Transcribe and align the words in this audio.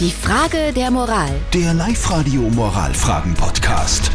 Die 0.00 0.10
Frage 0.10 0.72
der 0.74 0.90
Moral. 0.90 1.30
Der 1.52 1.72
Live-Radio 1.72 2.40
Moralfragen-Podcast. 2.50 4.10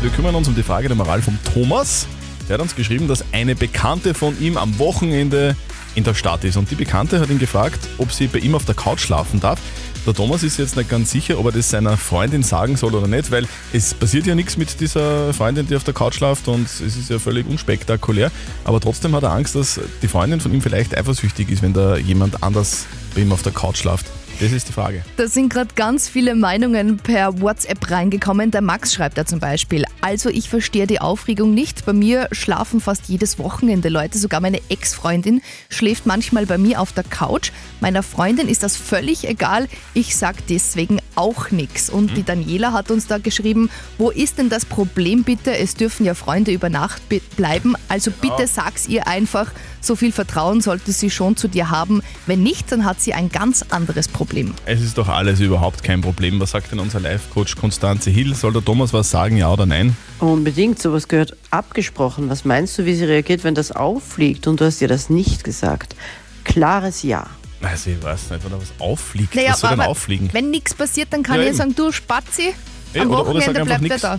Wir 0.00 0.10
kümmern 0.10 0.34
uns 0.34 0.48
um 0.48 0.54
die 0.54 0.62
Frage 0.62 0.88
der 0.88 0.96
Moral 0.96 1.20
vom 1.20 1.38
Thomas. 1.52 2.06
Der 2.48 2.54
hat 2.54 2.62
uns 2.62 2.74
geschrieben, 2.74 3.06
dass 3.06 3.22
eine 3.32 3.54
Bekannte 3.54 4.14
von 4.14 4.40
ihm 4.40 4.56
am 4.56 4.78
Wochenende 4.78 5.54
in 5.94 6.04
der 6.04 6.14
Stadt 6.14 6.44
ist. 6.44 6.56
Und 6.56 6.70
die 6.70 6.76
Bekannte 6.76 7.20
hat 7.20 7.28
ihn 7.28 7.38
gefragt, 7.38 7.78
ob 7.98 8.10
sie 8.10 8.26
bei 8.26 8.38
ihm 8.38 8.54
auf 8.54 8.64
der 8.64 8.74
Couch 8.74 9.00
schlafen 9.00 9.38
darf. 9.38 9.60
Der 10.06 10.14
Thomas 10.14 10.42
ist 10.42 10.56
jetzt 10.56 10.78
nicht 10.78 10.88
ganz 10.88 11.10
sicher, 11.10 11.38
ob 11.38 11.44
er 11.44 11.52
das 11.52 11.68
seiner 11.68 11.98
Freundin 11.98 12.42
sagen 12.42 12.78
soll 12.78 12.94
oder 12.94 13.06
nicht, 13.06 13.30
weil 13.30 13.46
es 13.74 13.92
passiert 13.92 14.26
ja 14.26 14.34
nichts 14.34 14.56
mit 14.56 14.80
dieser 14.80 15.34
Freundin, 15.34 15.66
die 15.66 15.76
auf 15.76 15.84
der 15.84 15.92
Couch 15.92 16.14
schlaft 16.14 16.48
und 16.48 16.64
es 16.64 16.80
ist 16.80 17.10
ja 17.10 17.18
völlig 17.18 17.46
unspektakulär. 17.46 18.30
Aber 18.64 18.80
trotzdem 18.80 19.14
hat 19.14 19.24
er 19.24 19.32
Angst, 19.32 19.56
dass 19.56 19.78
die 20.00 20.08
Freundin 20.08 20.40
von 20.40 20.54
ihm 20.54 20.62
vielleicht 20.62 20.96
eifersüchtig 20.96 21.50
ist, 21.50 21.60
wenn 21.60 21.74
da 21.74 21.98
jemand 21.98 22.42
anders 22.42 22.86
bei 23.14 23.20
ihm 23.20 23.32
auf 23.32 23.42
der 23.42 23.52
Couch 23.52 23.76
schlaft. 23.76 24.06
Das 24.40 24.52
ist 24.52 24.68
die 24.68 24.72
Frage. 24.72 25.04
Da 25.18 25.28
sind 25.28 25.52
gerade 25.52 25.74
ganz 25.74 26.08
viele 26.08 26.34
Meinungen 26.34 26.96
per 26.96 27.42
WhatsApp 27.42 27.90
reingekommen. 27.90 28.50
Der 28.50 28.62
Max 28.62 28.94
schreibt 28.94 29.18
da 29.18 29.26
zum 29.26 29.38
Beispiel. 29.38 29.84
Also 30.00 30.30
ich 30.30 30.48
verstehe 30.48 30.86
die 30.86 30.98
Aufregung 30.98 31.52
nicht. 31.52 31.84
Bei 31.84 31.92
mir 31.92 32.26
schlafen 32.32 32.80
fast 32.80 33.08
jedes 33.08 33.38
Wochenende 33.38 33.90
Leute. 33.90 34.16
Sogar 34.16 34.40
meine 34.40 34.62
Ex-Freundin 34.70 35.42
schläft 35.68 36.06
manchmal 36.06 36.46
bei 36.46 36.56
mir 36.56 36.80
auf 36.80 36.92
der 36.94 37.04
Couch. 37.04 37.52
Meiner 37.80 38.02
Freundin 38.02 38.48
ist 38.48 38.62
das 38.62 38.76
völlig 38.78 39.28
egal. 39.28 39.68
Ich 39.92 40.16
sag 40.16 40.46
deswegen 40.46 41.00
auch 41.16 41.50
nichts. 41.50 41.90
Und 41.90 42.16
die 42.16 42.22
Daniela 42.22 42.72
hat 42.72 42.90
uns 42.90 43.06
da 43.06 43.18
geschrieben, 43.18 43.68
wo 43.98 44.08
ist 44.08 44.38
denn 44.38 44.48
das 44.48 44.64
Problem 44.64 45.22
bitte? 45.22 45.54
Es 45.54 45.74
dürfen 45.74 46.06
ja 46.06 46.14
Freunde 46.14 46.50
über 46.50 46.70
Nacht 46.70 47.06
be- 47.10 47.20
bleiben. 47.36 47.74
Also 47.88 48.10
bitte 48.10 48.46
sag's 48.46 48.88
ihr 48.88 49.06
einfach. 49.06 49.52
So 49.82 49.96
viel 49.96 50.12
Vertrauen 50.12 50.62
sollte 50.62 50.92
sie 50.92 51.10
schon 51.10 51.36
zu 51.36 51.46
dir 51.48 51.68
haben. 51.68 52.02
Wenn 52.26 52.42
nicht, 52.42 52.72
dann 52.72 52.86
hat 52.86 53.02
sie 53.02 53.12
ein 53.12 53.28
ganz 53.28 53.66
anderes 53.68 54.08
Problem. 54.08 54.29
Es 54.66 54.80
ist 54.80 54.96
doch 54.98 55.08
alles 55.08 55.40
überhaupt 55.40 55.82
kein 55.82 56.00
Problem. 56.00 56.38
Was 56.40 56.52
sagt 56.52 56.70
denn 56.72 56.78
unser 56.78 57.00
Live-Coach 57.00 57.56
Konstanze 57.56 58.10
Hill? 58.10 58.34
Soll 58.34 58.52
der 58.52 58.64
Thomas 58.64 58.92
was 58.92 59.10
sagen, 59.10 59.36
ja 59.36 59.50
oder 59.52 59.66
nein? 59.66 59.96
Unbedingt, 60.20 60.80
sowas 60.80 61.08
gehört 61.08 61.36
abgesprochen. 61.50 62.28
Was 62.30 62.44
meinst 62.44 62.78
du, 62.78 62.84
wie 62.84 62.94
sie 62.94 63.04
reagiert, 63.04 63.44
wenn 63.44 63.54
das 63.54 63.72
auffliegt 63.72 64.46
und 64.46 64.60
du 64.60 64.64
hast 64.66 64.80
ihr 64.80 64.88
das 64.88 65.10
nicht 65.10 65.44
gesagt? 65.44 65.96
Klares 66.44 67.02
Ja. 67.02 67.26
Also 67.62 67.90
ich 67.90 68.02
weiß 68.02 68.30
nicht, 68.30 68.44
wenn 68.44 68.52
da 68.52 68.58
was 68.58 68.72
auffliegt. 68.78 69.34
Naja, 69.34 69.50
was 69.52 69.60
soll 69.60 69.70
denn 69.70 69.80
auffliegen? 69.80 70.28
Wenn 70.32 70.50
nichts 70.50 70.74
passiert, 70.74 71.08
dann 71.12 71.22
kann 71.22 71.36
Ja, 71.36 71.42
ich 71.42 71.48
eben. 71.48 71.56
sagen, 71.58 71.74
du 71.74 71.92
Spazi, 71.92 72.54
Ja, 72.94 73.02
am 73.02 73.10
oder- 73.10 73.26
oder 73.28 73.40
sag 73.40 73.48
Wochenende 73.48 73.60
einfach 73.72 73.78
bleibt 73.86 74.02
er 74.04 74.18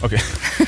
Okay. 0.00 0.18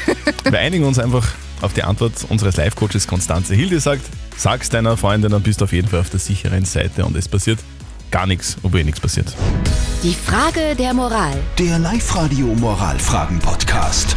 Wir 0.51 0.59
einigen 0.59 0.85
uns 0.85 0.99
einfach 0.99 1.27
auf 1.63 1.73
die 1.73 1.83
Antwort 1.83 2.13
unseres 2.29 2.57
Live-Coaches 2.57 3.07
Konstanze 3.07 3.55
Hill, 3.55 3.69
die 3.71 3.81
sagt, 3.81 4.03
sag's 4.37 4.69
deiner 4.71 4.97
Freundin, 4.97 5.31
dann 5.31 5.43
bist 5.43 5.61
du 5.61 5.65
auf 5.65 5.73
jeden 5.73 5.89
Fall 5.89 6.01
auf 6.01 6.11
der 6.11 6.21
sicheren 6.21 6.65
Seite 6.65 7.05
und 7.05 7.17
es 7.17 7.29
passiert 7.29 7.59
gar 8.11 8.27
nichts, 8.27 8.57
obwohl 8.63 8.81
eh 8.81 8.85
nichts 8.85 9.01
passiert. 9.01 9.35
Die 10.03 10.15
Frage 10.15 10.75
der 10.77 10.95
Moral. 10.95 11.35
Der 11.59 11.79
Live-Radio 11.79 12.47
Moralfragen-Podcast. 12.47 14.17